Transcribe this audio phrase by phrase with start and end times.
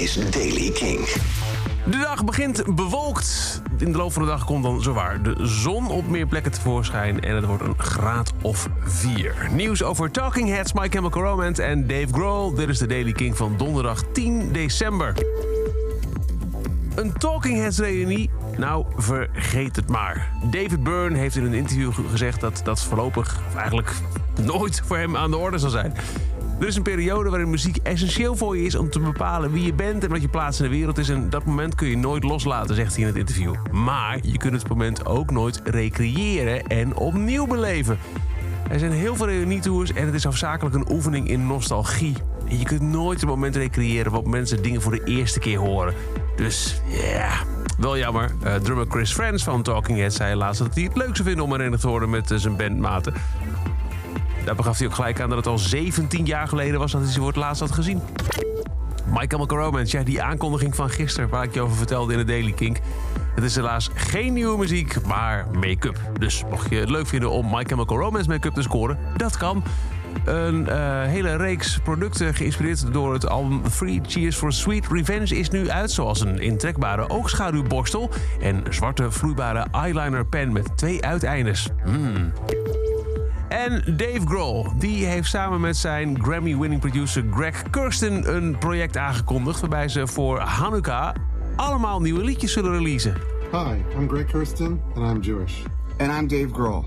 [0.00, 0.98] is Daily King.
[1.84, 3.62] De dag begint bewolkt.
[3.78, 7.20] In de loop van de dag komt dan zowaar de zon op meer plekken tevoorschijn
[7.20, 9.48] en het wordt een graad of 4.
[9.52, 12.54] Nieuws over Talking Heads, My Chemical Romance en Dave Grohl.
[12.54, 15.14] Dit is de Daily King van donderdag 10 december.
[16.94, 18.30] Een Talking Heads reunie?
[18.56, 20.30] Nou, vergeet het maar.
[20.50, 23.92] David Byrne heeft in een interview gezegd dat dat voorlopig, eigenlijk
[24.42, 25.94] nooit voor hem aan de orde zal zijn.
[26.60, 29.72] Er is een periode waarin muziek essentieel voor je is om te bepalen wie je
[29.72, 31.08] bent en wat je plaats in de wereld is.
[31.08, 33.54] En dat moment kun je nooit loslaten, zegt hij in het interview.
[33.70, 37.98] Maar je kunt het moment ook nooit recreëren en opnieuw beleven.
[38.70, 42.14] Er zijn heel veel reunietours en het is afzakelijk een oefening in nostalgie.
[42.48, 45.94] Je kunt nooit het moment recreëren waarop mensen dingen voor de eerste keer horen.
[46.36, 47.30] Dus ja,
[47.78, 48.30] wel jammer.
[48.44, 51.44] Uh, drummer Chris Friends van Talking Heads zei laatst dat hij het leuk zou vinden
[51.44, 53.14] om herenigd te worden met uh, zijn bandmaten.
[54.44, 57.10] Daar begaf hij ook gelijk aan dat het al 17 jaar geleden was dat hij
[57.10, 58.00] ze voor het laatst had gezien.
[59.28, 62.52] Chemical Romance, ja, die aankondiging van gisteren waar ik je over vertelde in de Daily
[62.52, 62.78] Kink.
[63.34, 65.98] Het is helaas geen nieuwe muziek, maar make-up.
[66.18, 69.62] Dus mocht je het leuk vinden om My Chemical make-up te scoren, dat kan.
[70.24, 75.50] Een uh, hele reeks producten geïnspireerd door het album Three Cheers for Sweet Revenge is
[75.50, 75.90] nu uit.
[75.90, 81.68] Zoals een intrekbare oogschaduwborstel en zwarte vloeibare eyeliner pen met twee uiteindes.
[81.84, 82.32] Mm.
[83.50, 89.60] En Dave Grohl, die heeft samen met zijn Grammy-winning producer Greg Kirsten een project aangekondigd
[89.60, 91.14] waarbij ze voor Hanukkah
[91.56, 93.14] allemaal nieuwe liedjes zullen releasen.
[93.52, 95.54] Hi, I'm Greg Kirsten and I'm Jewish.
[95.98, 96.84] And I'm Dave Grohl.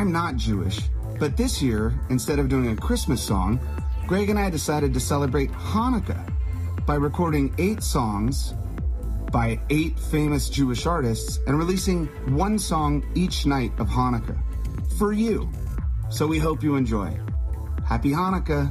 [0.00, 0.78] I'm not Jewish,
[1.18, 3.60] but this year, instead of doing a Christmas song,
[4.06, 6.24] Greg and I decided to celebrate Hanukkah
[6.86, 8.54] by recording eight songs
[9.30, 14.36] by eight famous Jewish artists and releasing one song each night of Hanukkah
[14.98, 15.48] for you.
[16.12, 17.20] So we hope you enjoy.
[17.82, 18.66] Happy Hanukkah.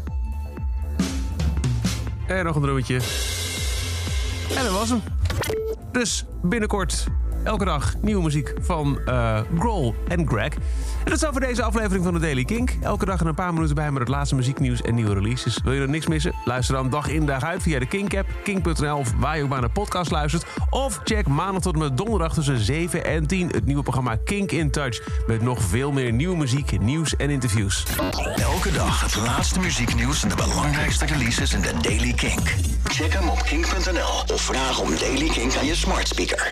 [2.27, 2.95] En nog een drummetje.
[4.57, 5.01] En dat was hem.
[5.91, 7.07] Dus binnenkort
[7.43, 9.39] elke dag nieuwe muziek van uh,
[10.07, 10.53] en Greg.
[11.03, 12.77] En dat is voor deze aflevering van de Daily Kink.
[12.81, 15.59] Elke dag een paar minuten bij met het laatste muzieknieuws en nieuwe releases.
[15.63, 16.33] Wil je er niks missen?
[16.45, 19.59] Luister dan dag in dag uit via de Kink-app, kink.nl of waar je ook maar
[19.59, 20.45] naar podcast luistert.
[20.69, 24.51] Of check maandag tot en met donderdag tussen 7 en 10 het nieuwe programma Kink
[24.51, 25.01] in Touch.
[25.27, 27.85] Met nog veel meer nieuwe muziek, nieuws en interviews.
[28.35, 32.55] Elke dag het laatste muzieknieuws en de belangrijkste releases in de Daily Kink.
[32.83, 36.49] Check hem op kink.nl of vraag om Daily Kink aan je smart speaker.